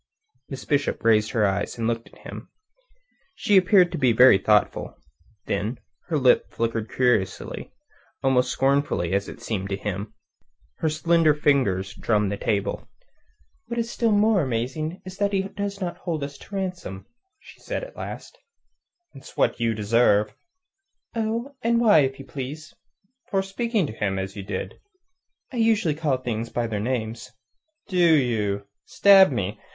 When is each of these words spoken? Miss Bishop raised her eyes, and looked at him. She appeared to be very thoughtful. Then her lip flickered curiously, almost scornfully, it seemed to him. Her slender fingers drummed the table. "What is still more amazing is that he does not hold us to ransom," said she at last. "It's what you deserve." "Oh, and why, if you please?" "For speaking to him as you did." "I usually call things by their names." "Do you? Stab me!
Miss 0.49 0.65
Bishop 0.65 1.03
raised 1.05 1.29
her 1.29 1.45
eyes, 1.45 1.77
and 1.77 1.85
looked 1.85 2.07
at 2.11 2.17
him. 2.25 2.49
She 3.35 3.55
appeared 3.55 3.91
to 3.91 3.99
be 3.99 4.13
very 4.13 4.39
thoughtful. 4.39 4.97
Then 5.45 5.77
her 6.07 6.17
lip 6.17 6.49
flickered 6.51 6.89
curiously, 6.91 7.71
almost 8.23 8.49
scornfully, 8.49 9.13
it 9.13 9.39
seemed 9.43 9.69
to 9.69 9.75
him. 9.75 10.15
Her 10.77 10.89
slender 10.89 11.35
fingers 11.35 11.93
drummed 11.93 12.31
the 12.31 12.37
table. 12.37 12.87
"What 13.67 13.77
is 13.77 13.91
still 13.91 14.11
more 14.11 14.41
amazing 14.41 15.03
is 15.05 15.17
that 15.17 15.33
he 15.33 15.43
does 15.49 15.79
not 15.79 15.97
hold 15.99 16.23
us 16.23 16.35
to 16.39 16.55
ransom," 16.55 17.05
said 17.59 17.83
she 17.83 17.87
at 17.87 17.95
last. 17.95 18.39
"It's 19.13 19.37
what 19.37 19.59
you 19.59 19.75
deserve." 19.75 20.33
"Oh, 21.15 21.55
and 21.61 21.79
why, 21.79 21.99
if 21.99 22.17
you 22.17 22.25
please?" 22.25 22.73
"For 23.29 23.43
speaking 23.43 23.85
to 23.85 23.93
him 23.93 24.17
as 24.17 24.35
you 24.35 24.41
did." 24.41 24.79
"I 25.53 25.57
usually 25.57 25.93
call 25.93 26.17
things 26.17 26.49
by 26.49 26.65
their 26.65 26.79
names." 26.79 27.29
"Do 27.87 27.97
you? 28.15 28.65
Stab 28.85 29.31
me! 29.31 29.59